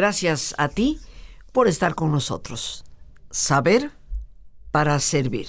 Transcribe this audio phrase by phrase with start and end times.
[0.00, 0.98] Gracias a ti
[1.52, 2.86] por estar con nosotros.
[3.30, 3.92] Saber
[4.70, 5.48] para servir.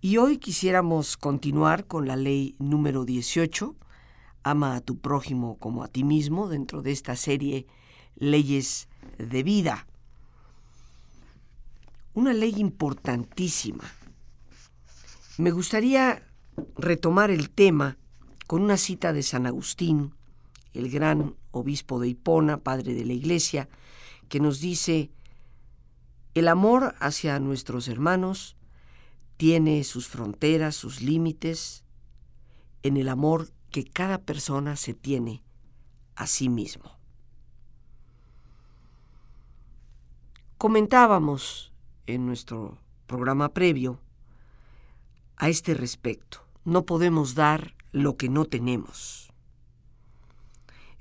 [0.00, 3.76] Y hoy quisiéramos continuar con la ley número 18,
[4.42, 7.66] ama a tu prójimo como a ti mismo, dentro de esta serie
[8.14, 8.88] Leyes
[9.18, 9.86] de Vida.
[12.14, 13.84] Una ley importantísima.
[15.36, 16.22] Me gustaría
[16.78, 17.98] retomar el tema
[18.46, 20.15] con una cita de San Agustín,
[20.76, 23.68] el gran obispo de Hipona, padre de la Iglesia,
[24.28, 25.10] que nos dice,
[26.34, 28.56] el amor hacia nuestros hermanos
[29.36, 31.84] tiene sus fronteras, sus límites,
[32.82, 35.42] en el amor que cada persona se tiene
[36.14, 36.96] a sí mismo.
[40.58, 41.72] Comentábamos
[42.06, 44.00] en nuestro programa previo
[45.36, 46.46] a este respecto.
[46.64, 49.25] No podemos dar lo que no tenemos.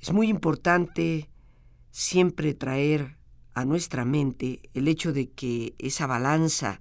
[0.06, 1.32] Es muy importante
[1.90, 3.18] siempre traer
[3.56, 6.80] a nuestra mente el hecho de que esa balanza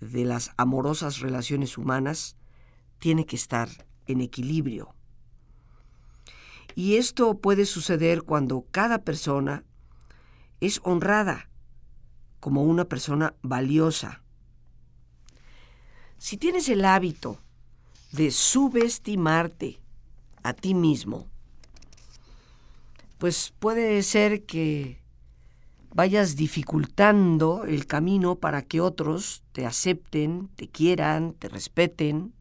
[0.00, 2.36] de las amorosas relaciones humanas
[2.98, 3.68] tiene que estar
[4.08, 4.92] en equilibrio.
[6.74, 9.62] Y esto puede suceder cuando cada persona
[10.58, 11.48] es honrada
[12.40, 14.24] como una persona valiosa.
[16.18, 17.38] Si tienes el hábito
[18.10, 19.78] de subestimarte
[20.42, 21.28] a ti mismo,
[23.18, 25.00] pues puede ser que
[25.94, 32.34] vayas dificultando el camino para que otros te acepten, te quieran, te respeten.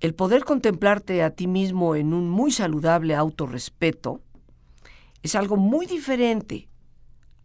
[0.00, 4.20] El poder contemplarte a ti mismo en un muy saludable autorrespeto
[5.22, 6.68] es algo muy diferente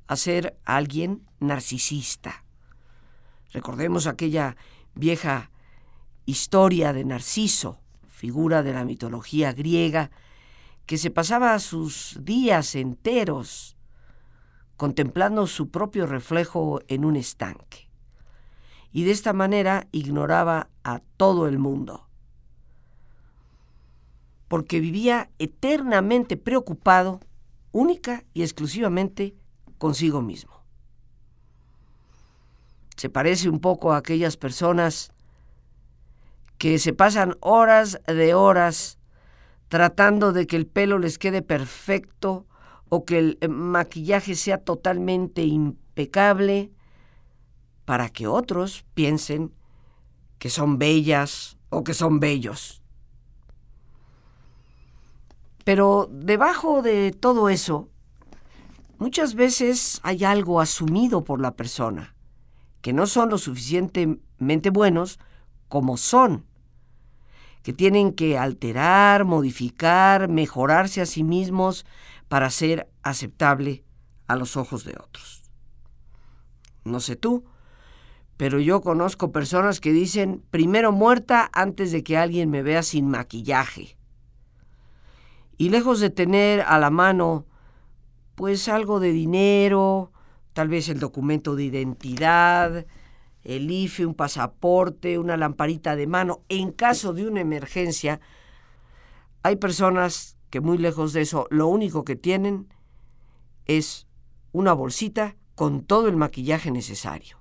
[0.07, 2.43] a ser alguien narcisista.
[3.53, 4.57] Recordemos aquella
[4.93, 5.51] vieja
[6.25, 10.11] historia de Narciso, figura de la mitología griega,
[10.85, 13.77] que se pasaba sus días enteros
[14.81, 17.87] contemplando su propio reflejo en un estanque.
[18.91, 22.07] Y de esta manera ignoraba a todo el mundo,
[24.47, 27.19] porque vivía eternamente preocupado,
[27.71, 29.35] única y exclusivamente
[29.77, 30.63] consigo mismo.
[32.97, 35.11] Se parece un poco a aquellas personas
[36.57, 38.97] que se pasan horas de horas
[39.71, 42.45] tratando de que el pelo les quede perfecto
[42.89, 46.73] o que el eh, maquillaje sea totalmente impecable
[47.85, 49.53] para que otros piensen
[50.39, 52.83] que son bellas o que son bellos.
[55.63, 57.87] Pero debajo de todo eso,
[58.97, 62.13] muchas veces hay algo asumido por la persona,
[62.81, 65.17] que no son lo suficientemente buenos
[65.69, 66.45] como son,
[67.63, 71.85] que tienen que alterar, modificar, mejorarse a sí mismos
[72.27, 73.83] para ser aceptable
[74.27, 75.43] a los ojos de otros.
[76.83, 77.45] No sé tú,
[78.37, 83.07] pero yo conozco personas que dicen primero muerta antes de que alguien me vea sin
[83.07, 83.97] maquillaje.
[85.57, 87.45] Y lejos de tener a la mano
[88.33, 90.11] pues algo de dinero,
[90.53, 92.87] tal vez el documento de identidad,
[93.43, 96.41] el IFE, un pasaporte, una lamparita de mano.
[96.49, 98.19] En caso de una emergencia,
[99.43, 102.67] hay personas que muy lejos de eso, lo único que tienen
[103.65, 104.07] es
[104.51, 107.37] una bolsita con todo el maquillaje necesario.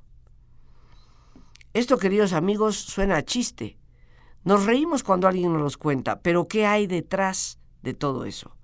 [1.72, 3.78] Esto, queridos amigos, suena a chiste.
[4.44, 8.56] Nos reímos cuando alguien nos los cuenta, pero ¿qué hay detrás de todo eso?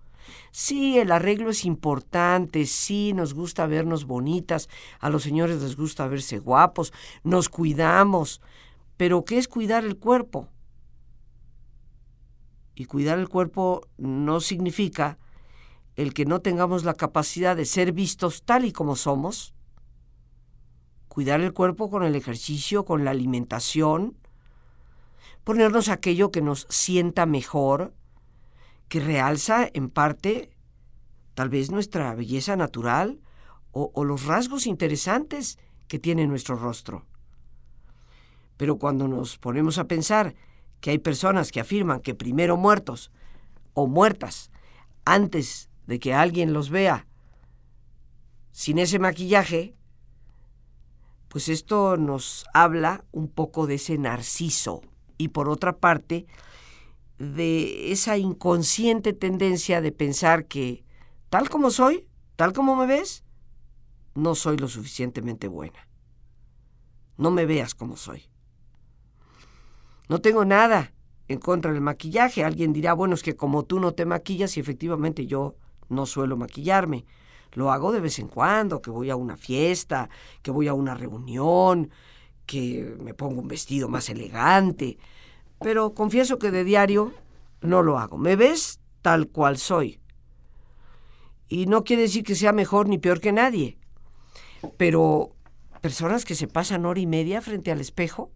[0.51, 4.69] Sí, el arreglo es importante, sí, nos gusta vernos bonitas,
[5.01, 6.93] a los señores les gusta verse guapos,
[7.25, 8.41] nos cuidamos,
[8.97, 10.49] pero ¿qué es cuidar el cuerpo?
[12.75, 15.19] Y cuidar el cuerpo no significa
[15.97, 19.55] el que no tengamos la capacidad de ser vistos tal y como somos.
[21.09, 24.19] Cuidar el cuerpo con el ejercicio, con la alimentación,
[25.43, 27.95] ponernos aquello que nos sienta mejor,
[28.89, 30.51] que realza en parte
[31.35, 33.21] tal vez nuestra belleza natural
[33.73, 37.05] o, los rasgos interesantes que tiene nuestro rostro.
[38.57, 40.35] Pero cuando nos ponemos a pensar
[40.81, 43.13] que hay personas que afirman que primero muertos
[43.75, 44.51] o muertas
[45.05, 47.07] antes de que alguien los vea
[48.53, 49.77] sin ese maquillaje,
[51.29, 54.81] pues esto nos habla un poco de ese narciso
[55.19, 56.27] y por otra parte
[57.19, 60.85] de esa inconsciente tendencia de pensar que
[61.31, 63.25] tal como soy, tal como me ves,
[64.15, 65.89] no soy lo suficientemente buena.
[67.17, 68.25] No me veas como soy.
[70.09, 70.93] No tengo nada
[71.29, 72.45] en contra del maquillaje.
[72.45, 75.57] Alguien dirá, bueno, es que como tú no te maquillas y efectivamente yo
[75.89, 77.05] no suelo maquillarme.
[77.53, 80.09] Lo hago de vez en cuando, que voy a una fiesta,
[80.43, 81.91] que voy a una reunión,
[82.45, 84.99] que me pongo un vestido más elegante.
[85.61, 87.13] Pero confieso que de diario
[87.61, 88.19] no lo hago.
[88.19, 90.01] ¿Me ves tal cual soy?
[91.49, 93.79] Y no quiere decir que sea mejor ni peor que nadie.
[94.77, 95.31] Pero
[95.81, 98.33] personas que se pasan hora y media frente al espejo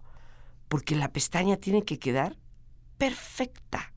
[0.69, 2.39] porque la pestaña tiene que quedar
[2.97, 3.93] perfecta.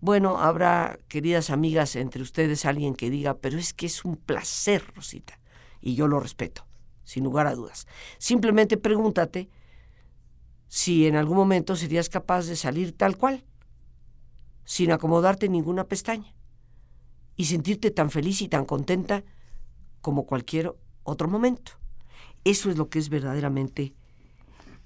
[0.00, 4.84] Bueno, habrá, queridas amigas, entre ustedes alguien que diga, pero es que es un placer,
[4.94, 5.40] Rosita.
[5.80, 6.66] Y yo lo respeto,
[7.04, 7.86] sin lugar a dudas.
[8.18, 9.50] Simplemente pregúntate
[10.70, 13.44] si en algún momento serías capaz de salir tal cual,
[14.64, 16.32] sin acomodarte ninguna pestaña,
[17.34, 19.24] y sentirte tan feliz y tan contenta
[20.00, 20.72] como cualquier
[21.02, 21.72] otro momento.
[22.44, 23.94] Eso es lo que es verdaderamente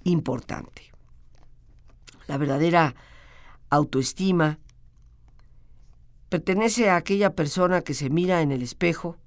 [0.05, 0.91] importante.
[2.29, 2.95] La verdadera
[3.69, 4.59] autoestima
[6.31, 9.19] pertenece a aquella persona que se mira en el espejo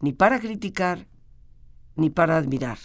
[0.00, 1.06] ni para criticar
[1.94, 2.78] ni para admirar,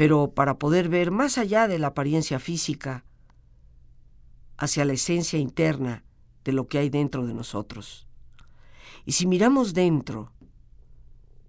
[0.00, 3.04] pero para poder ver más allá de la apariencia física
[4.56, 6.04] hacia la esencia interna
[6.42, 8.06] de lo que hay dentro de nosotros.
[9.04, 10.32] Y si miramos dentro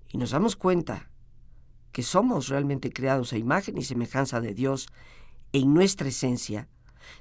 [0.10, 1.10] y nos damos cuenta
[1.94, 4.90] que somos realmente creados a imagen y semejanza de Dios
[5.54, 6.68] en nuestra esencia,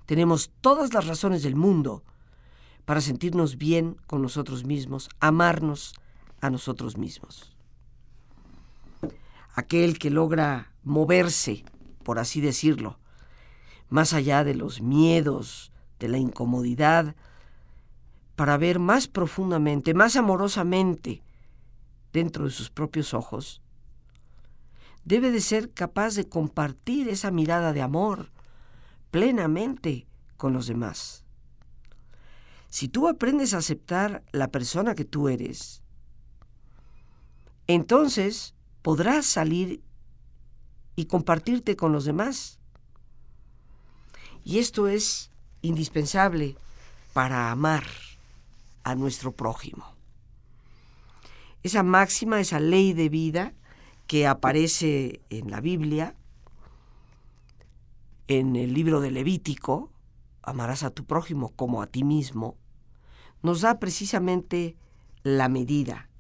[0.07, 2.03] tenemos todas las razones del mundo
[2.85, 5.95] para sentirnos bien con nosotros mismos, amarnos
[6.41, 7.57] a nosotros mismos.
[9.55, 11.65] Aquel que logra moverse,
[12.03, 12.99] por así decirlo,
[13.89, 17.15] más allá de los miedos, de la incomodidad,
[18.37, 21.23] para ver más profundamente, más amorosamente
[22.13, 23.61] dentro de sus propios ojos,
[25.05, 28.31] debe de ser capaz de compartir esa mirada de amor
[29.11, 30.07] plenamente
[30.37, 31.25] con los demás.
[32.69, 35.83] Si tú aprendes a aceptar la persona que tú eres,
[37.67, 39.83] entonces podrás salir
[41.01, 42.59] y compartirte con los demás.
[44.45, 45.31] Y esto es
[45.63, 46.57] indispensable
[47.15, 47.85] para amar
[48.85, 49.85] a nuestro prójimo.
[51.63, 53.55] Esa máxima, esa ley de vida
[54.07, 56.15] que aparece en la Biblia,
[58.29, 59.91] en el libro de Levítico,
[60.43, 62.59] amarás a tu prójimo como a ti mismo,
[63.43, 64.77] nos da precisamente
[65.23, 66.11] la medida.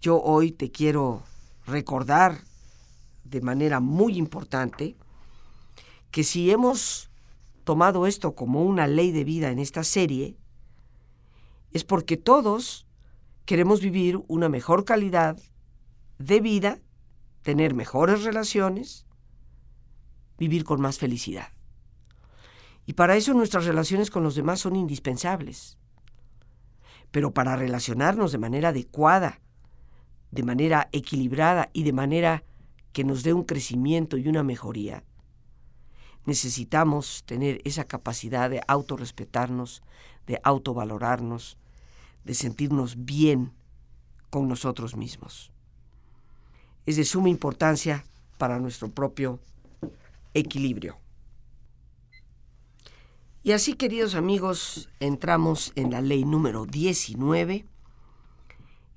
[0.00, 1.22] Yo hoy te quiero
[1.66, 2.42] recordar
[3.24, 4.96] de manera muy importante
[6.10, 7.10] que si hemos
[7.64, 10.36] tomado esto como una ley de vida en esta serie,
[11.72, 12.86] es porque todos
[13.46, 15.38] queremos vivir una mejor calidad
[16.18, 16.78] de vida,
[17.42, 19.06] tener mejores relaciones,
[20.38, 21.48] vivir con más felicidad.
[22.86, 25.78] Y para eso nuestras relaciones con los demás son indispensables.
[27.10, 29.40] Pero para relacionarnos de manera adecuada,
[30.30, 32.44] de manera equilibrada y de manera
[32.94, 35.02] que nos dé un crecimiento y una mejoría,
[36.24, 39.82] necesitamos tener esa capacidad de autorrespetarnos,
[40.26, 41.58] de autovalorarnos,
[42.24, 43.52] de sentirnos bien
[44.30, 45.50] con nosotros mismos.
[46.86, 48.04] Es de suma importancia
[48.38, 49.40] para nuestro propio
[50.32, 50.96] equilibrio.
[53.42, 57.66] Y así, queridos amigos, entramos en la ley número 19.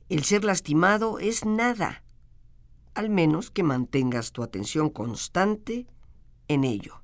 [0.10, 2.04] El ser lastimado es nada,
[2.98, 5.86] al menos que mantengas tu atención constante
[6.48, 7.04] en ello.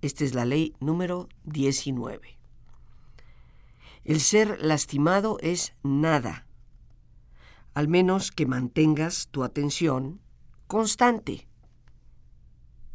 [0.00, 2.38] Esta es la ley número 19.
[4.04, 6.46] El ser lastimado es nada,
[7.74, 10.20] al menos que mantengas tu atención
[10.68, 11.48] constante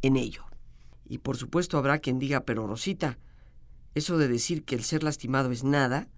[0.00, 0.46] en ello.
[1.04, 3.18] Y por supuesto habrá quien diga, pero Rosita,
[3.94, 6.08] eso de decir que el ser lastimado es nada,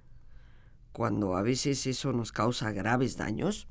[0.93, 3.67] cuando a veces eso nos causa graves daños,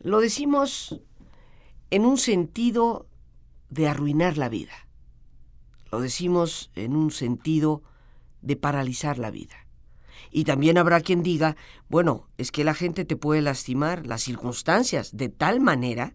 [0.00, 1.00] lo decimos
[1.90, 3.08] en un sentido
[3.70, 4.88] de arruinar la vida.
[5.90, 7.82] Lo decimos en un sentido
[8.42, 9.66] de paralizar la vida.
[10.30, 11.56] Y también habrá quien diga,
[11.88, 16.14] bueno, es que la gente te puede lastimar, las circunstancias, de tal manera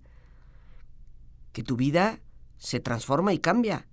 [1.52, 2.20] que tu vida
[2.58, 3.88] se transforma y cambia.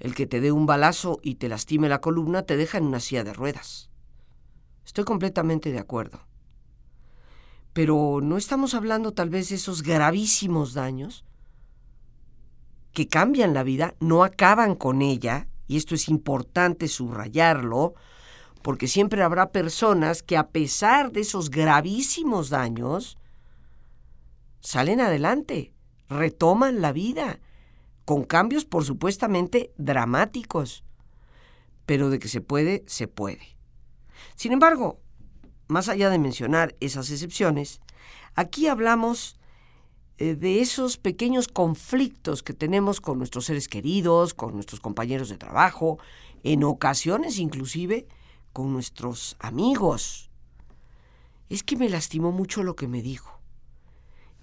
[0.00, 3.00] El que te dé un balazo y te lastime la columna te deja en una
[3.00, 3.90] silla de ruedas.
[4.84, 6.26] Estoy completamente de acuerdo.
[7.74, 11.24] Pero no estamos hablando tal vez de esos gravísimos daños
[12.92, 17.94] que cambian la vida, no acaban con ella, y esto es importante subrayarlo,
[18.62, 23.18] porque siempre habrá personas que a pesar de esos gravísimos daños,
[24.60, 25.74] salen adelante,
[26.08, 27.40] retoman la vida,
[28.04, 30.84] con cambios por supuestamente dramáticos,
[31.86, 33.56] pero de que se puede, se puede.
[34.36, 35.00] Sin embargo,
[35.68, 37.80] más allá de mencionar esas excepciones,
[38.34, 39.38] aquí hablamos
[40.18, 45.38] eh, de esos pequeños conflictos que tenemos con nuestros seres queridos, con nuestros compañeros de
[45.38, 45.98] trabajo,
[46.44, 48.06] en ocasiones inclusive
[48.52, 50.30] con nuestros amigos.
[51.48, 53.40] Es que me lastimó mucho lo que me dijo.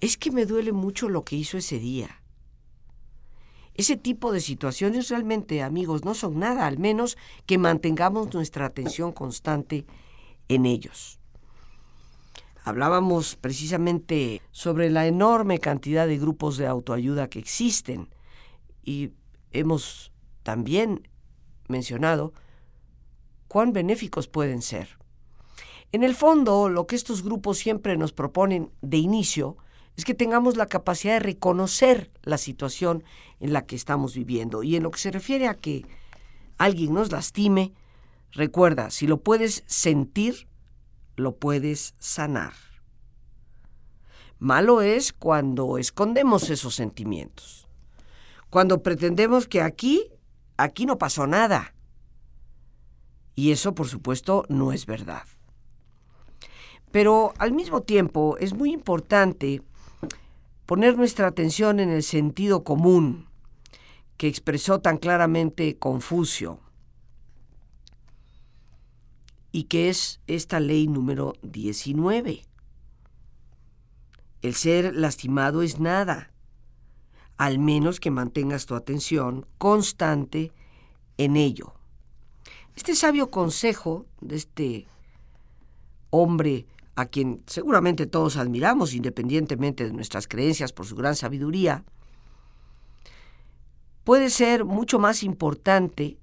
[0.00, 2.22] Es que me duele mucho lo que hizo ese día.
[3.74, 9.12] Ese tipo de situaciones realmente, amigos, no son nada, al menos que mantengamos nuestra atención
[9.12, 9.86] constante
[10.48, 11.18] en ellos.
[12.64, 18.08] Hablábamos precisamente sobre la enorme cantidad de grupos de autoayuda que existen
[18.84, 19.10] y
[19.50, 21.08] hemos también
[21.68, 22.32] mencionado
[23.48, 24.96] cuán benéficos pueden ser.
[25.90, 29.56] En el fondo, lo que estos grupos siempre nos proponen de inicio
[29.96, 33.04] es que tengamos la capacidad de reconocer la situación
[33.40, 34.62] en la que estamos viviendo.
[34.62, 35.84] Y en lo que se refiere a que
[36.56, 37.74] alguien nos lastime,
[38.32, 40.48] recuerda, si lo puedes sentir,
[41.16, 42.54] lo puedes sanar.
[44.38, 47.68] Malo es cuando escondemos esos sentimientos,
[48.50, 50.10] cuando pretendemos que aquí,
[50.56, 51.74] aquí no pasó nada.
[53.34, 55.22] Y eso, por supuesto, no es verdad.
[56.90, 59.62] Pero al mismo tiempo es muy importante
[60.66, 63.28] poner nuestra atención en el sentido común
[64.18, 66.61] que expresó tan claramente Confucio
[69.52, 72.42] y que es esta ley número 19.
[74.40, 76.32] El ser lastimado es nada,
[77.36, 80.52] al menos que mantengas tu atención constante
[81.18, 81.74] en ello.
[82.74, 84.86] Este sabio consejo de este
[86.10, 91.84] hombre a quien seguramente todos admiramos, independientemente de nuestras creencias por su gran sabiduría,
[94.04, 96.18] puede ser mucho más importante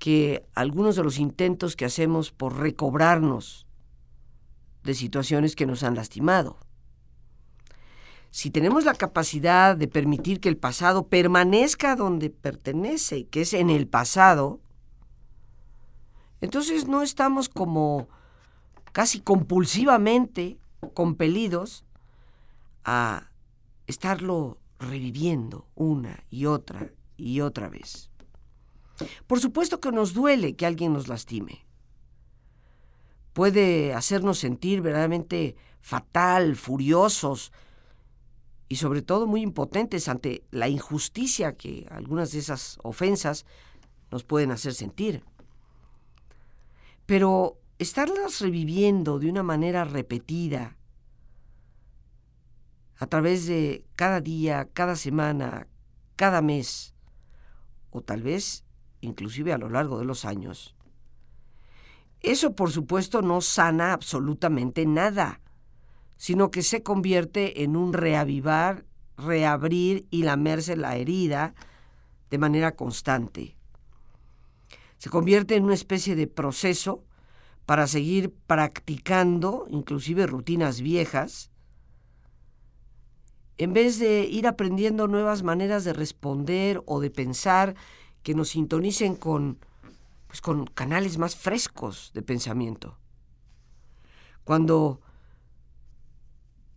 [0.00, 3.66] que algunos de los intentos que hacemos por recobrarnos
[4.82, 6.56] de situaciones que nos han lastimado.
[8.30, 13.68] Si tenemos la capacidad de permitir que el pasado permanezca donde pertenece, que es en
[13.68, 14.60] el pasado,
[16.40, 18.08] entonces no estamos como
[18.92, 20.58] casi compulsivamente
[20.94, 21.84] compelidos
[22.84, 23.28] a
[23.86, 28.09] estarlo reviviendo una y otra y otra vez.
[29.26, 31.66] Por supuesto que nos duele que alguien nos lastime.
[33.32, 37.52] Puede hacernos sentir verdaderamente fatal, furiosos
[38.68, 43.46] y sobre todo muy impotentes ante la injusticia que algunas de esas ofensas
[44.10, 45.24] nos pueden hacer sentir.
[47.06, 50.76] Pero estarlas reviviendo de una manera repetida,
[53.00, 55.66] a través de cada día, cada semana,
[56.16, 56.94] cada mes,
[57.90, 58.62] o tal vez
[59.00, 60.74] inclusive a lo largo de los años.
[62.20, 65.40] Eso, por supuesto, no sana absolutamente nada,
[66.16, 68.84] sino que se convierte en un reavivar,
[69.16, 71.54] reabrir y lamerse la herida
[72.28, 73.56] de manera constante.
[74.98, 77.04] Se convierte en una especie de proceso
[77.64, 81.50] para seguir practicando inclusive rutinas viejas,
[83.56, 87.74] en vez de ir aprendiendo nuevas maneras de responder o de pensar
[88.22, 89.58] que nos sintonicen con,
[90.26, 92.98] pues, con canales más frescos de pensamiento.
[94.44, 95.00] Cuando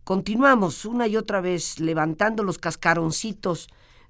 [0.04, 3.68] continuamos una y otra vez levantando los cascaroncitos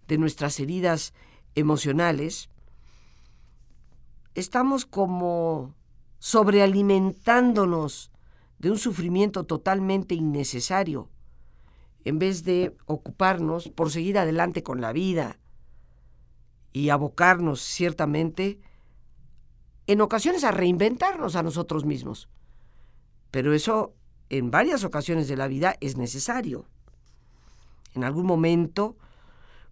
[0.08, 1.14] de nuestras heridas
[1.54, 2.48] emocionales,
[4.34, 5.74] estamos como
[6.18, 8.10] sobrealimentándonos
[8.58, 11.10] de un sufrimiento totalmente innecesario,
[12.04, 15.38] en vez de ocuparnos por seguir adelante con la vida
[16.74, 18.60] y abocarnos ciertamente
[19.86, 22.28] en ocasiones a reinventarnos a nosotros mismos.
[23.30, 23.94] Pero eso
[24.28, 26.66] en varias ocasiones de la vida es necesario.
[27.94, 28.96] En algún momento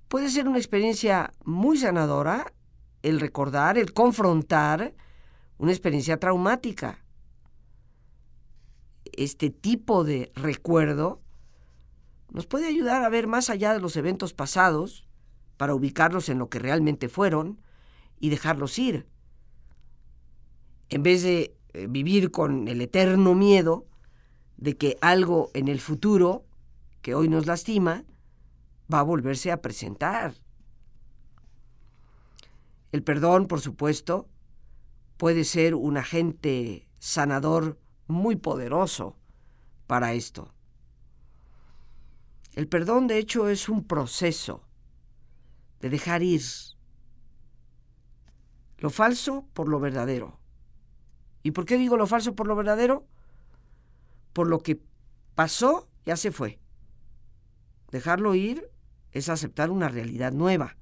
[0.07, 2.55] puede ser una experiencia muy sanadora
[3.03, 4.95] el recordar, el confrontar
[5.59, 7.05] una experiencia traumática.
[9.13, 11.21] Este tipo de recuerdo
[12.31, 15.05] nos puede ayudar a ver más allá de los eventos pasados
[15.63, 17.61] para ubicarlos en lo que realmente fueron
[18.19, 19.07] y dejarlos ir.
[20.89, 23.87] En vez de eh, vivir con el eterno miedo
[24.57, 26.45] de que algo en el futuro
[27.01, 28.03] que hoy nos lastima
[28.93, 30.35] va a volverse a presentar.
[32.91, 34.29] El perdón, por supuesto,
[35.17, 37.79] puede ser un agente sanador
[38.09, 39.17] muy poderoso
[39.87, 40.53] para esto.
[42.53, 44.65] El perdón, de hecho, es un proceso.
[45.83, 46.41] De dejar ir
[48.79, 50.41] lo falso por lo verdadero.
[51.43, 53.07] ¿Y por qué digo lo falso por lo verdadero?
[54.33, 54.81] Por lo que
[55.35, 56.59] pasó, ya se fue.
[57.91, 58.71] Dejarlo ir
[59.13, 60.77] es aceptar una realidad nueva.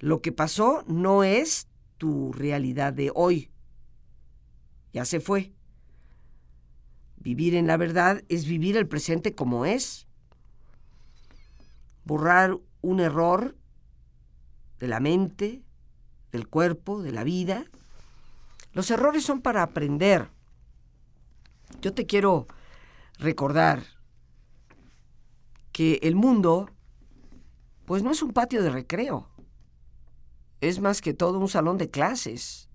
[0.00, 3.50] Lo que pasó no es tu realidad de hoy.
[4.92, 5.52] Ya se fue.
[7.16, 10.08] Vivir en la verdad es vivir el presente como es.
[12.04, 13.56] Borrar un error
[14.78, 15.62] de la mente,
[16.32, 17.64] del cuerpo, de la vida.
[18.72, 20.28] Los errores son para aprender.
[21.80, 22.46] Yo te quiero
[23.18, 23.82] recordar
[25.72, 26.70] que el mundo,
[27.84, 29.28] pues no es un patio de recreo,
[30.60, 32.68] es más que todo un salón de clases.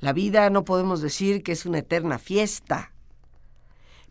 [0.00, 2.92] La vida no podemos decir que es una eterna fiesta,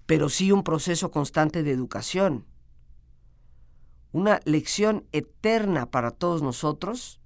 [0.05, 2.45] pero sí un proceso constante de educación.
[4.13, 7.19] Una lección eterna para todos nosotros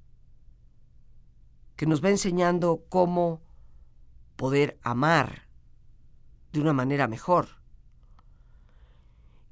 [1.75, 3.41] que nos va enseñando cómo
[4.37, 5.47] poder amar
[6.53, 7.49] de una manera mejor.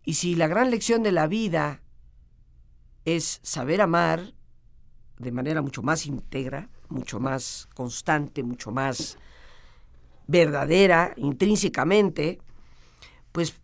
[0.03, 1.83] Y si la gran lección de la vida
[3.03, 4.33] es saber amar
[5.19, 9.17] de manera mucho más íntegra, mucho más constante, mucho más
[10.27, 12.39] verdadera, intrínsecamente,
[13.31, 13.59] pues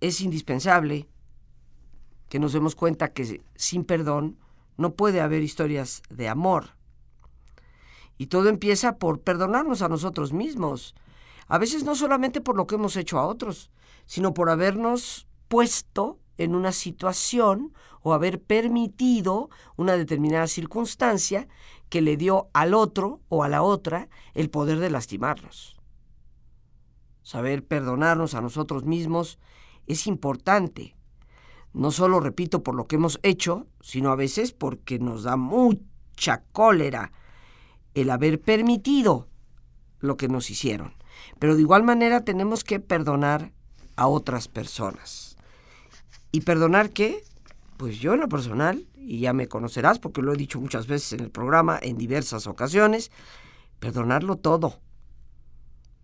[0.00, 1.08] es indispensable
[2.32, 4.38] que nos demos cuenta que sin perdón
[4.78, 6.78] no puede haber historias de amor.
[8.16, 10.94] Y todo empieza por perdonarnos a nosotros mismos.
[11.46, 13.70] A veces no solamente por lo que hemos hecho a otros,
[14.06, 21.48] sino por habernos puesto en una situación o haber permitido una determinada circunstancia
[21.90, 25.76] que le dio al otro o a la otra el poder de lastimarnos.
[27.22, 29.38] Saber perdonarnos a nosotros mismos
[29.86, 30.96] es importante,
[31.72, 36.42] no solo, repito, por lo que hemos hecho, sino a veces porque nos da mucha
[36.52, 37.12] cólera
[37.94, 39.28] el haber permitido
[40.00, 40.94] lo que nos hicieron.
[41.38, 43.52] Pero de igual manera tenemos que perdonar
[43.96, 45.36] a otras personas.
[46.30, 47.22] ¿Y perdonar qué?
[47.76, 51.14] Pues yo en lo personal, y ya me conocerás porque lo he dicho muchas veces
[51.14, 53.10] en el programa, en diversas ocasiones,
[53.80, 54.78] perdonarlo todo.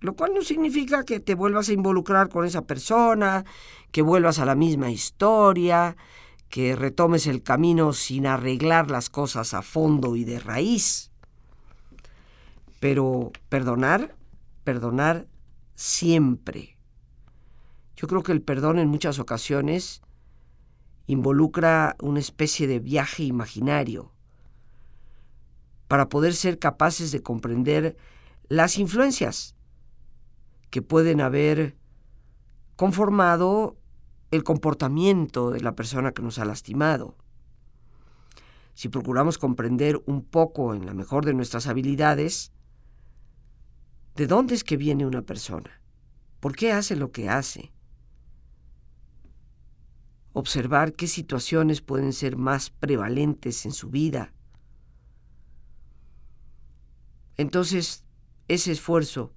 [0.01, 3.45] Lo cual no significa que te vuelvas a involucrar con esa persona,
[3.91, 5.97] que vuelvas a la misma historia,
[6.49, 11.11] que retomes el camino sin arreglar las cosas a fondo y de raíz.
[12.81, 14.15] Pero perdonar,
[14.63, 15.27] perdonar
[15.75, 16.77] siempre.
[17.97, 20.03] Yo creo que el perdón en muchas ocasiones
[21.09, 24.13] involucra una especie de viaje imaginario
[25.89, 27.97] para poder ser capaces de comprender
[28.49, 29.57] las influencias
[30.71, 31.77] que pueden haber
[32.77, 33.77] conformado
[34.31, 37.17] el comportamiento de la persona que nos ha lastimado.
[38.75, 42.53] Si procuramos comprender un poco, en la mejor de nuestras habilidades,
[44.15, 45.81] de dónde es que viene una persona,
[46.41, 47.73] por qué hace lo que hace,
[50.33, 54.33] observar qué situaciones pueden ser más prevalentes en su vida.
[57.37, 58.05] Entonces,
[58.47, 59.33] ese esfuerzo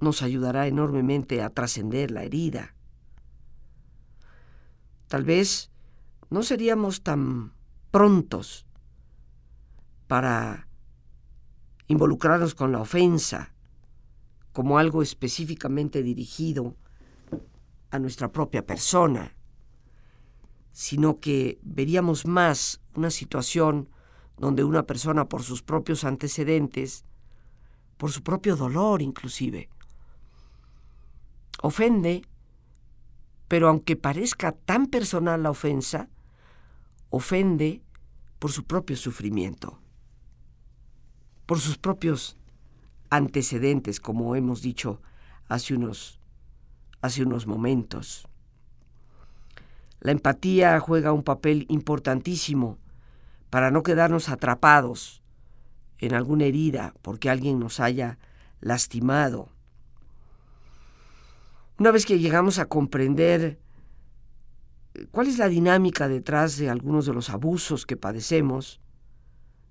[0.00, 2.74] nos ayudará enormemente a trascender la herida.
[5.08, 5.70] Tal vez
[6.30, 7.52] no seríamos tan
[7.90, 8.66] prontos
[10.06, 10.68] para
[11.86, 13.54] involucrarnos con la ofensa
[14.52, 16.76] como algo específicamente dirigido
[17.90, 19.34] a nuestra propia persona
[20.78, 23.88] sino que veríamos más una situación
[24.36, 27.04] donde una persona por sus propios antecedentes,
[27.96, 29.68] por su propio dolor inclusive,
[31.62, 32.22] ofende,
[33.48, 36.08] pero aunque parezca tan personal la ofensa,
[37.10, 37.82] ofende
[38.38, 39.80] por su propio sufrimiento,
[41.46, 42.36] por sus propios
[43.10, 45.00] antecedentes, como hemos dicho
[45.48, 46.20] hace unos,
[47.00, 48.28] hace unos momentos.
[50.00, 52.78] La empatía juega un papel importantísimo
[53.50, 55.22] para no quedarnos atrapados
[55.98, 58.18] en alguna herida porque alguien nos haya
[58.60, 59.50] lastimado.
[61.78, 63.60] Una vez que llegamos a comprender
[65.10, 68.80] cuál es la dinámica detrás de algunos de los abusos que padecemos,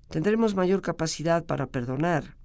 [0.08, 2.36] tendremos mayor capacidad para perdonar.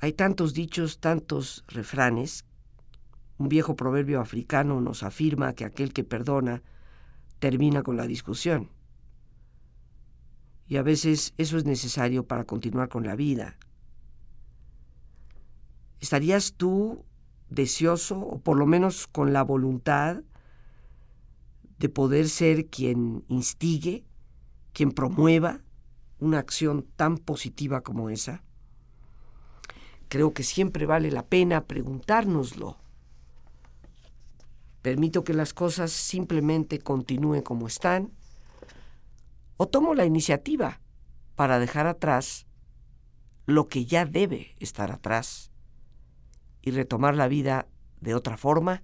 [0.00, 2.44] Hay tantos dichos, tantos refranes
[3.38, 6.62] un viejo proverbio africano nos afirma que aquel que perdona
[7.38, 8.70] termina con la discusión.
[10.66, 13.56] Y a veces eso es necesario para continuar con la vida.
[16.00, 17.04] ¿Estarías tú
[17.50, 20.22] deseoso, o por lo menos con la voluntad,
[21.78, 24.04] de poder ser quien instigue,
[24.72, 25.60] quien promueva
[26.18, 28.42] una acción tan positiva como esa?
[30.08, 32.78] Creo que siempre vale la pena preguntárnoslo.
[34.82, 38.12] ¿Permito que las cosas simplemente continúen como están?
[39.56, 40.80] ¿O tomo la iniciativa
[41.34, 42.46] para dejar atrás
[43.46, 45.50] lo que ya debe estar atrás
[46.68, 47.66] y retomar la vida
[48.00, 48.82] de otra forma?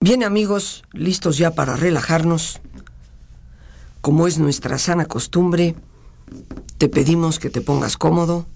[0.00, 2.60] Bien amigos, listos ya para relajarnos.
[4.00, 5.76] Como es nuestra sana costumbre,
[6.78, 8.46] te pedimos que te pongas cómodo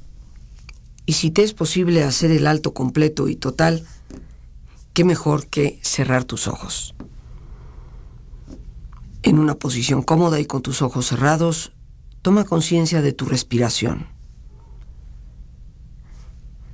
[1.07, 3.87] y si te es posible hacer el alto completo y total,
[4.93, 6.95] qué mejor que cerrar tus ojos.
[9.23, 11.73] En una posición cómoda y con tus ojos cerrados,
[12.21, 14.18] toma conciencia de tu respiración.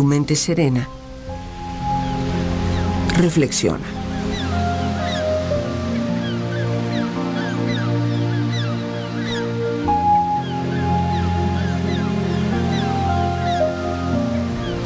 [0.00, 0.88] tu mente serena,
[3.18, 3.84] reflexiona.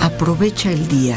[0.02, 1.16] Aprovecha el día.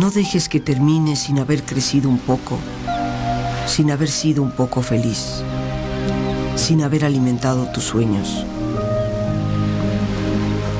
[0.00, 2.56] No dejes que termine sin haber crecido un poco,
[3.66, 5.42] sin haber sido un poco feliz,
[6.54, 8.46] sin haber alimentado tus sueños.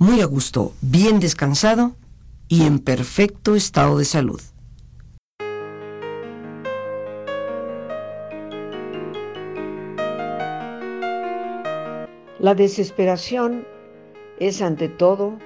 [0.00, 1.92] muy a gusto, bien descansado
[2.48, 4.40] y en perfecto estado de salud.
[12.38, 13.66] La desesperación
[14.38, 15.36] es ante todo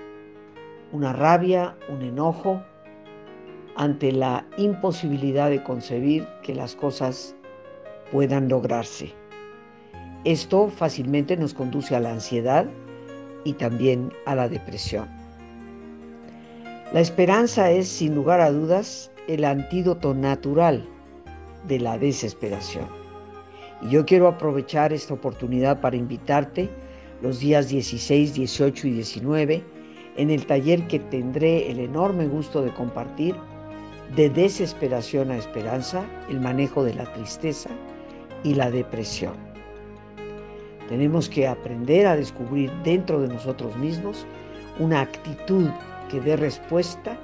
[0.93, 2.63] una rabia, un enojo
[3.75, 7.35] ante la imposibilidad de concebir que las cosas
[8.13, 9.13] puedan lograrse.
[10.23, 12.69] Esto fácilmente nos conduce a la ansiedad
[13.45, 15.09] y también a la depresión.
[16.93, 20.87] La esperanza es, sin lugar a dudas, el antídoto natural
[21.67, 22.87] de la desesperación.
[23.83, 26.69] Y yo quiero aprovechar esta oportunidad para invitarte
[27.23, 29.65] los días 16, 18 y 19
[30.17, 33.35] en el taller que tendré el enorme gusto de compartir
[34.15, 37.71] de desesperación a esperanza, el manejo de la tristeza
[38.45, 39.54] y la depresión.
[40.89, 44.27] Tenemos que aprender a descubrir dentro de nosotros mismos
[44.79, 45.69] una actitud
[46.11, 47.17] que dé respuesta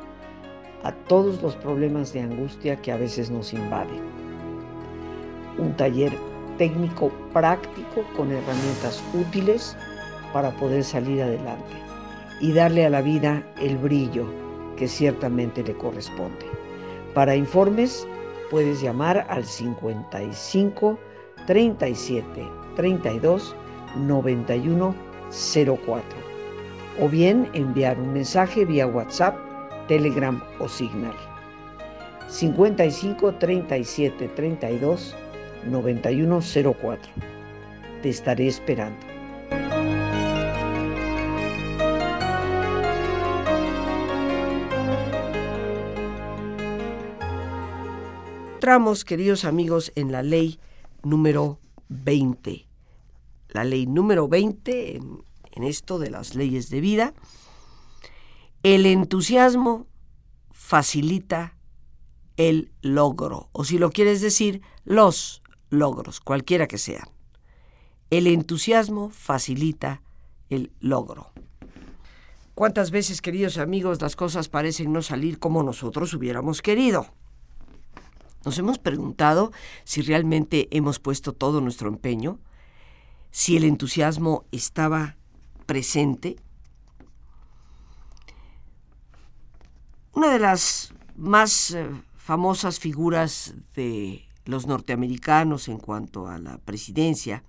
[0.83, 4.01] a todos los problemas de angustia que a veces nos invaden.
[5.59, 6.13] Un taller
[6.57, 9.77] técnico práctico con herramientas útiles
[10.33, 11.77] para poder salir adelante
[12.41, 14.27] y darle a la vida el brillo
[14.77, 16.47] que ciertamente le corresponde.
[17.15, 18.07] Para informes
[18.51, 20.99] puedes llamar al 55
[21.47, 23.55] 37 32
[23.97, 24.95] 91
[25.85, 26.03] 04
[26.99, 29.37] o bien enviar un mensaje vía WhatsApp,
[29.87, 31.15] Telegram o Signal.
[32.29, 35.15] 55 37 32
[35.67, 37.13] 9104.
[38.01, 38.97] Te estaré esperando.
[48.55, 50.59] Entramos, queridos amigos, en la ley
[51.03, 52.70] número 20.
[53.53, 57.15] La ley número 20 en, en esto de las leyes de vida,
[58.63, 59.87] el entusiasmo
[60.51, 61.57] facilita
[62.37, 67.09] el logro, o si lo quieres decir, los logros, cualquiera que sean.
[68.11, 70.03] El entusiasmo facilita
[70.49, 71.33] el logro.
[72.55, 77.07] ¿Cuántas veces, queridos amigos, las cosas parecen no salir como nosotros hubiéramos querido?
[78.45, 79.53] Nos hemos preguntado
[79.85, 82.39] si realmente hemos puesto todo nuestro empeño,
[83.31, 85.17] si el entusiasmo estaba
[85.67, 86.37] presente.
[90.13, 97.45] Una de las más eh, famosas figuras de los norteamericanos en cuanto a la presidencia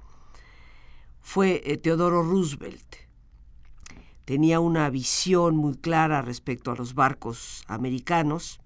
[1.21, 2.95] fue eh, Teodoro Roosevelt.
[4.25, 8.59] Tenía una visión muy clara respecto a los barcos americanos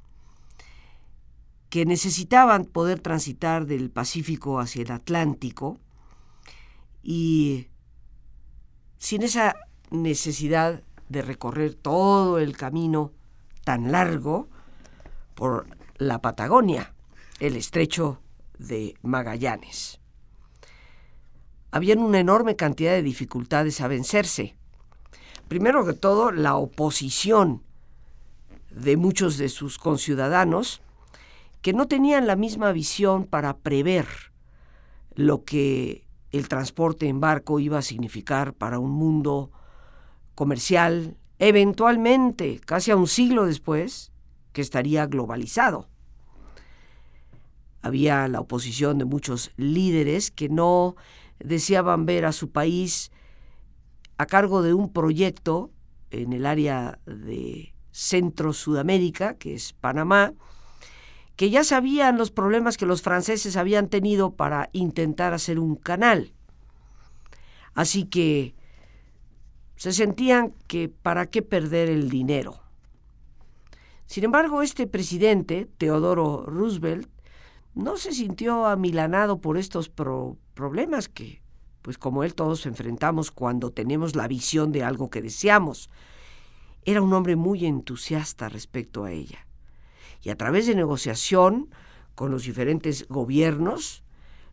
[1.69, 5.79] que necesitaban poder transitar del Pacífico hacia el Atlántico
[7.07, 7.67] y
[8.97, 9.55] sin esa
[9.91, 13.11] necesidad de recorrer todo el camino
[13.63, 14.49] tan largo
[15.35, 16.95] por la Patagonia,
[17.39, 18.21] el estrecho
[18.57, 19.99] de Magallanes.
[21.69, 24.55] Habían una enorme cantidad de dificultades a vencerse.
[25.47, 27.61] Primero que todo, la oposición
[28.71, 30.81] de muchos de sus conciudadanos
[31.61, 34.07] que no tenían la misma visión para prever
[35.13, 36.04] lo que
[36.37, 39.51] el transporte en barco iba a significar para un mundo
[40.35, 44.11] comercial, eventualmente, casi a un siglo después,
[44.53, 45.87] que estaría globalizado.
[47.81, 50.95] Había la oposición de muchos líderes que no
[51.39, 53.11] deseaban ver a su país
[54.17, 55.71] a cargo de un proyecto
[56.09, 60.33] en el área de Centro Sudamérica, que es Panamá,
[61.35, 66.33] que ya sabían los problemas que los franceses habían tenido para intentar hacer un canal.
[67.73, 68.55] Así que
[69.75, 72.61] se sentían que para qué perder el dinero.
[74.05, 77.09] Sin embargo, este presidente, Teodoro Roosevelt,
[77.73, 81.41] no se sintió amilanado por estos problemas que,
[81.81, 85.89] pues como él todos enfrentamos cuando tenemos la visión de algo que deseamos.
[86.85, 89.45] Era un hombre muy entusiasta respecto a ella
[90.25, 91.69] y a través de negociación
[92.15, 94.03] con los diferentes gobiernos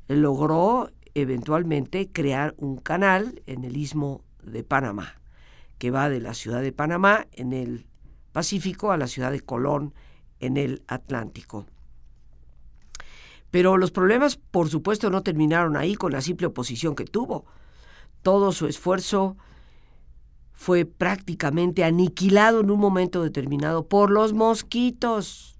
[0.06, 5.18] logró eventualmente crear un canal en el istmo de Panamá,
[5.78, 7.86] que va de la ciudad de Panamá en el
[8.32, 9.94] Pacífico a la ciudad de Colón
[10.40, 11.64] en el Atlántico.
[13.50, 17.46] Pero los problemas, por supuesto, no terminaron ahí con la simple oposición que tuvo.
[18.20, 19.38] Todo su esfuerzo
[20.52, 25.51] fue prácticamente aniquilado en un momento determinado por los mosquitos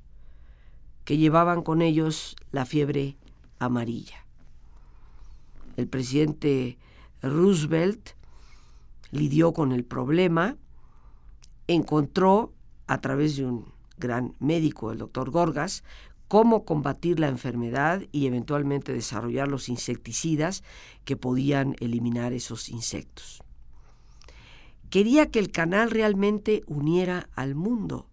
[1.04, 3.16] que llevaban con ellos la fiebre
[3.58, 4.26] amarilla.
[5.76, 6.78] El presidente
[7.22, 8.10] Roosevelt
[9.10, 10.56] lidió con el problema,
[11.66, 12.52] encontró
[12.86, 15.84] a través de un gran médico, el doctor Gorgas,
[16.28, 20.64] cómo combatir la enfermedad y eventualmente desarrollar los insecticidas
[21.04, 23.42] que podían eliminar esos insectos.
[24.88, 28.08] Quería que el canal realmente uniera al mundo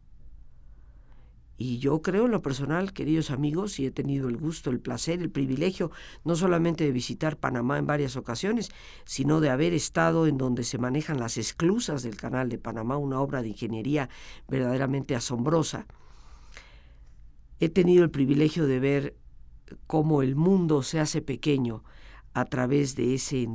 [1.60, 5.20] y yo creo en lo personal, queridos amigos, y he tenido el gusto, el placer,
[5.20, 5.92] el privilegio,
[6.24, 8.72] no solamente de visitar Panamá en varias ocasiones,
[9.04, 13.20] sino de haber estado en donde se manejan las esclusas del Canal de Panamá, una
[13.20, 14.10] obra de ingeniería
[14.48, 15.86] verdaderamente asombrosa.
[17.60, 19.16] He tenido el privilegio de ver
[19.86, 21.84] cómo el mundo se hace pequeño
[22.34, 23.50] a través de ese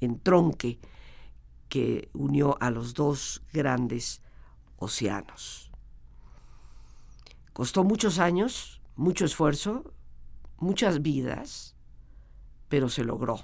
[0.00, 0.80] entronque
[1.68, 4.22] que unió a los dos grandes
[4.78, 5.71] océanos.
[7.52, 9.92] Costó muchos años, mucho esfuerzo,
[10.58, 11.76] muchas vidas,
[12.68, 13.40] pero se logró.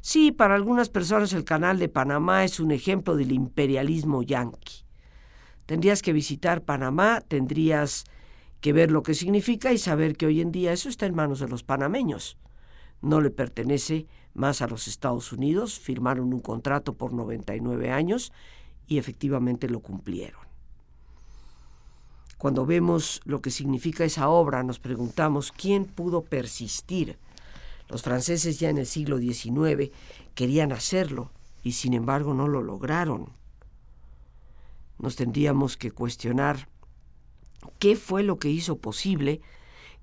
[0.00, 4.84] Sí, para algunas personas el canal de Panamá es un ejemplo del imperialismo yanqui.
[5.64, 8.04] Tendrías que visitar Panamá, tendrías
[8.60, 11.40] que ver lo que significa y saber que hoy en día eso está en manos
[11.40, 12.38] de los panameños.
[13.02, 18.32] No le pertenece más a los Estados Unidos, firmaron un contrato por 99 años
[18.86, 20.45] y efectivamente lo cumplieron.
[22.38, 27.18] Cuando vemos lo que significa esa obra, nos preguntamos quién pudo persistir.
[27.88, 29.90] Los franceses ya en el siglo XIX
[30.34, 31.30] querían hacerlo
[31.62, 33.30] y sin embargo no lo lograron.
[34.98, 36.68] Nos tendríamos que cuestionar
[37.78, 39.40] qué fue lo que hizo posible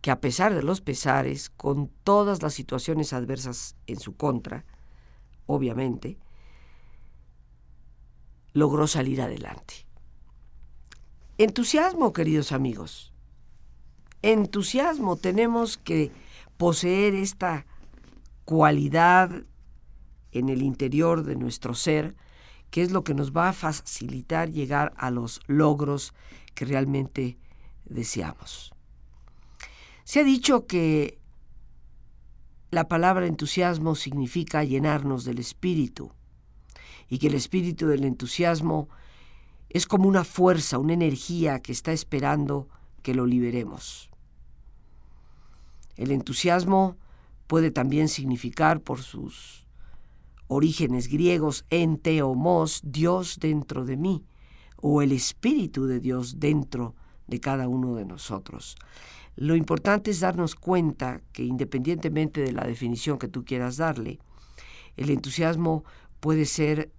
[0.02, 4.66] que a pesar de los pesares, con todas las situaciones adversas en su contra,
[5.46, 6.18] obviamente,
[8.52, 9.86] logró salir adelante.
[11.40, 13.12] Entusiasmo, queridos amigos.
[14.22, 15.16] Entusiasmo.
[15.16, 16.12] Tenemos que
[16.58, 17.66] poseer esta
[18.46, 19.44] cualidad
[20.32, 22.16] en el interior de nuestro ser,
[22.70, 26.14] que es lo que nos va a facilitar llegar a los logros
[26.54, 27.38] que realmente
[27.86, 28.72] deseamos.
[30.04, 31.18] Se ha dicho que
[32.70, 36.12] la palabra entusiasmo significa llenarnos del espíritu
[37.10, 38.90] y que el espíritu del entusiasmo
[39.74, 42.70] es como una fuerza, una energía que está esperando
[43.02, 44.10] que lo liberemos.
[45.96, 46.96] El entusiasmo
[47.48, 49.66] puede también significar por sus
[50.48, 54.24] orígenes griegos ente o mos, Dios dentro de mí,
[54.78, 56.96] o el Espíritu de Dios dentro
[57.28, 58.76] de cada uno de nosotros.
[59.36, 64.20] Lo importante es darnos cuenta que independientemente de la definición que tú quieras darle,
[64.98, 65.84] el entusiasmo
[66.20, 66.92] puede ser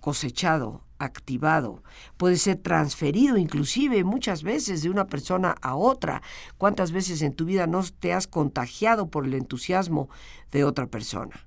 [0.00, 1.82] cosechado, activado,
[2.16, 6.22] puede ser transferido inclusive muchas veces de una persona a otra.
[6.58, 10.08] ¿Cuántas veces en tu vida no te has contagiado por el entusiasmo
[10.50, 11.46] de otra persona?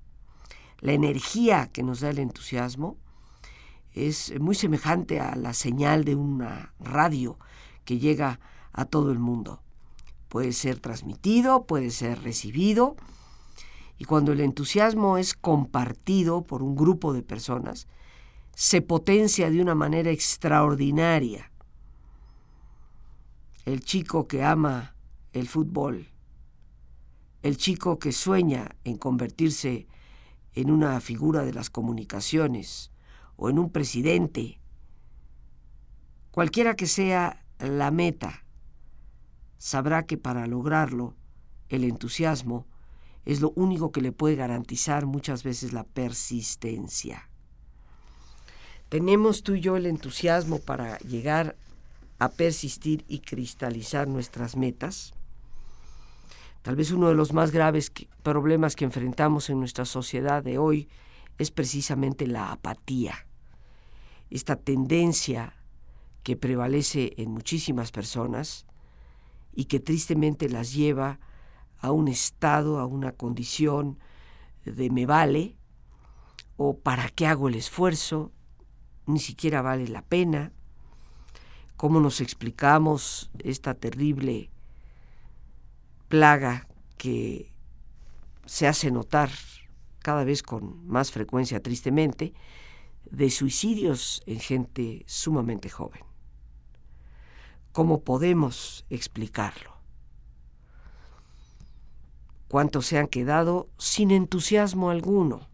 [0.80, 2.98] La energía que nos da el entusiasmo
[3.94, 7.40] es muy semejante a la señal de una radio
[7.86, 8.40] que llega
[8.74, 9.62] a todo el mundo.
[10.28, 12.98] Puede ser transmitido, puede ser recibido,
[13.98, 17.88] y cuando el entusiasmo es compartido por un grupo de personas,
[18.56, 21.52] se potencia de una manera extraordinaria.
[23.66, 24.96] El chico que ama
[25.34, 26.08] el fútbol,
[27.44, 29.88] el chico que sueña en convertirse
[30.54, 32.92] en una figura de las comunicaciones
[33.36, 34.62] o en un presidente,
[36.32, 38.46] cualquiera que sea la meta,
[39.58, 41.14] sabrá que para lograrlo
[41.68, 42.68] el entusiasmo
[43.26, 47.30] es lo único que le puede garantizar muchas veces la persistencia.
[48.96, 51.58] ¿Tenemos tú y yo el entusiasmo para llegar
[52.18, 55.14] a persistir y cristalizar nuestras metas?
[56.62, 57.92] Tal vez uno de los más graves
[58.24, 60.88] problemas que enfrentamos en nuestra sociedad de hoy
[61.38, 63.28] es precisamente la apatía,
[64.30, 65.58] esta tendencia
[66.24, 68.66] que prevalece en muchísimas personas
[69.54, 71.20] y que tristemente las lleva
[71.80, 74.00] a un estado, a una condición
[74.64, 75.58] de me vale
[76.56, 78.32] o para qué hago el esfuerzo,
[79.06, 80.52] ni siquiera vale la pena.
[81.78, 84.50] ¿Cómo nos explicamos esta terrible
[86.08, 87.52] plaga que
[88.46, 89.30] se hace notar
[90.00, 92.34] cada vez con más frecuencia, tristemente,
[93.10, 96.02] de suicidios en gente sumamente joven?
[97.72, 99.76] ¿Cómo podemos explicarlo?
[102.48, 105.50] ¿Cuántos se han quedado sin entusiasmo alguno?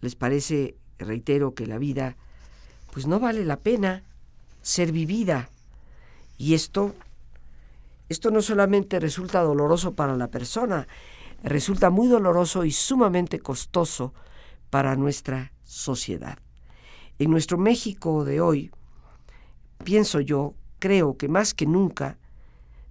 [0.00, 2.16] ¿Les parece, reitero, que la vida
[2.92, 4.04] pues no vale la pena
[4.62, 5.50] ser vivida.
[6.38, 6.94] Y esto,
[8.08, 10.86] esto no solamente resulta doloroso para la persona,
[11.42, 14.14] resulta muy doloroso y sumamente costoso
[14.70, 16.38] para nuestra sociedad.
[17.18, 18.70] En nuestro México de hoy,
[19.84, 22.18] pienso yo, creo que más que nunca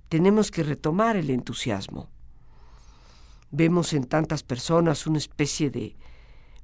[0.10, 2.10] tenemos que retomar el entusiasmo.
[3.52, 5.96] Vemos en tantas personas una especie de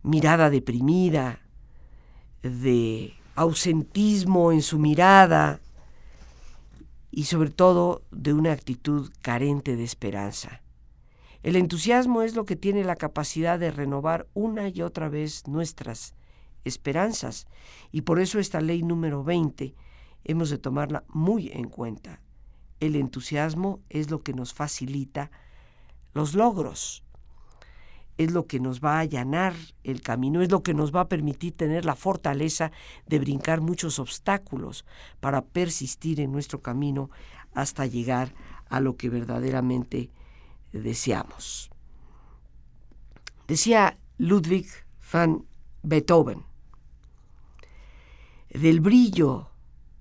[0.03, 1.41] mirada deprimida,
[2.41, 5.59] de ausentismo en su mirada
[7.11, 10.61] y sobre todo de una actitud carente de esperanza.
[11.41, 16.13] El entusiasmo es lo que tiene la capacidad de renovar una y otra vez nuestras
[16.65, 17.47] esperanzas
[17.91, 19.73] y por eso esta ley número 20
[20.25, 22.21] hemos de tomarla muy en cuenta.
[22.79, 25.31] El entusiasmo es lo que nos facilita
[26.13, 27.03] los logros,
[28.20, 29.55] es lo que nos va a allanar
[29.86, 32.70] el camino, es lo que nos va a permitir tener la fortaleza
[33.07, 34.86] de brincar muchos obstáculos
[35.22, 37.09] para persistir en nuestro camino
[37.53, 38.34] hasta llegar
[38.70, 40.09] a lo que verdaderamente
[40.74, 41.72] deseamos.
[43.47, 44.67] Decía Ludwig
[45.13, 45.45] van
[45.84, 46.43] Beethoven,
[48.49, 49.47] del brillo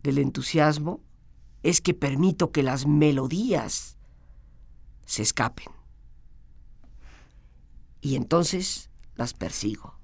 [0.03, 1.01] del entusiasmo
[1.63, 3.97] es que permito que las melodías
[5.05, 5.78] se escapen
[8.01, 9.99] y entonces las persigo.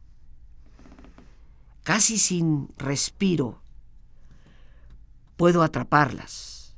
[1.83, 3.63] Casi sin respiro
[5.37, 6.77] puedo atraparlas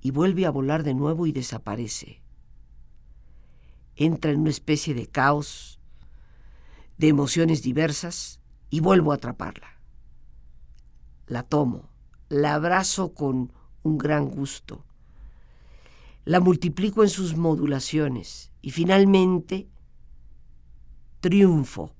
[0.00, 2.20] y vuelve a volar de nuevo y desaparece.
[3.96, 5.78] Entra en una especie de caos,
[6.98, 9.78] de emociones diversas y vuelvo a atraparla.
[11.26, 11.88] La tomo,
[12.28, 13.52] la abrazo con
[13.82, 14.84] un gran gusto,
[16.24, 19.68] la multiplico en sus modulaciones y finalmente
[21.24, 21.90] triunfo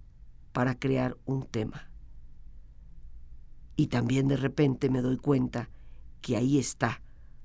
[0.53, 1.89] para crear un tema.
[3.75, 5.70] Y también de repente me doy cuenta
[6.20, 7.01] que ahí está,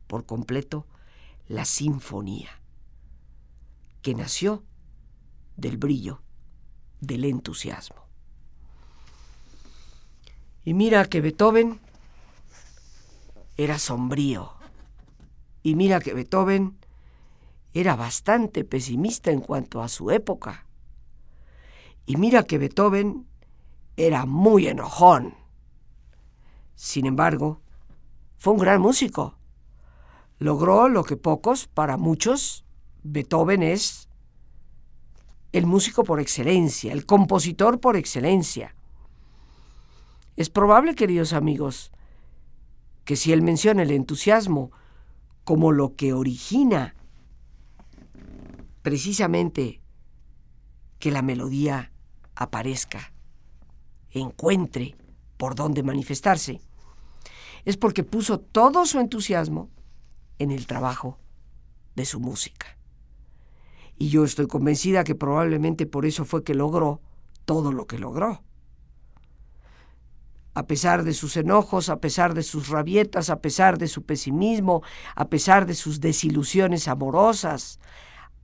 [0.06, 0.86] por completo,
[1.48, 2.50] la sinfonía,
[4.02, 4.66] que nació
[5.56, 6.22] del brillo
[7.00, 8.10] del entusiasmo.
[10.66, 11.80] Y mira que Beethoven
[13.56, 14.52] era sombrío.
[15.64, 16.78] Y mira que Beethoven
[17.74, 20.66] era bastante pesimista en cuanto a su época.
[22.10, 23.28] Y mira que Beethoven
[23.96, 25.36] era muy enojón.
[26.74, 27.62] Sin embargo,
[28.40, 29.38] fue un gran músico.
[30.40, 32.66] Logró lo que pocos, para muchos,
[33.04, 34.10] Beethoven es
[35.52, 38.74] el músico por excelencia, el compositor por excelencia.
[40.36, 41.92] Es probable, queridos amigos,
[43.06, 44.72] que si él menciona el entusiasmo
[45.44, 46.96] como lo que origina
[48.82, 49.84] precisamente
[50.98, 51.92] que la melodía
[52.40, 53.12] aparezca,
[54.12, 54.96] encuentre
[55.38, 56.62] por dónde manifestarse,
[57.66, 59.70] es porque puso todo su entusiasmo
[60.40, 61.20] en el trabajo
[61.96, 62.78] de su música.
[63.98, 67.02] Y yo estoy convencida que probablemente por eso fue que logró
[67.44, 68.42] todo lo que logró.
[70.54, 74.82] A pesar de sus enojos, a pesar de sus rabietas, a pesar de su pesimismo,
[75.16, 77.82] a pesar de sus desilusiones amorosas,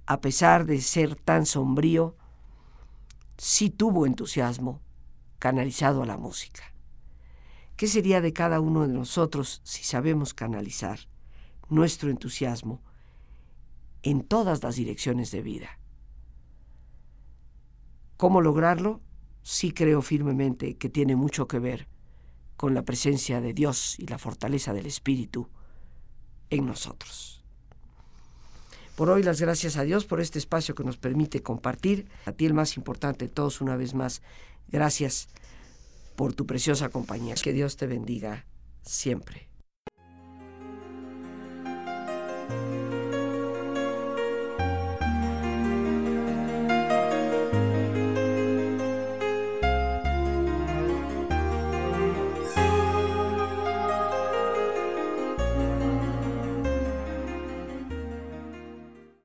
[0.05, 2.17] a pesar de ser tan sombrío,
[3.37, 4.81] sí tuvo entusiasmo
[5.39, 6.63] canalizado a la música.
[7.75, 10.99] ¿Qué sería de cada uno de nosotros si sabemos canalizar
[11.69, 12.81] nuestro entusiasmo
[14.01, 15.79] en todas las direcciones de vida?
[18.17, 19.01] ¿Cómo lograrlo?
[19.43, 21.87] Sí creo firmemente que tiene mucho que ver
[22.55, 25.49] con la presencia de Dios y la fortaleza del Espíritu
[26.49, 27.34] en nosotros.
[28.95, 32.07] Por hoy las gracias a Dios por este espacio que nos permite compartir.
[32.25, 34.21] A ti el más importante de todos una vez más.
[34.69, 35.27] Gracias
[36.15, 37.35] por tu preciosa compañía.
[37.35, 38.45] Que Dios te bendiga
[38.83, 39.49] siempre.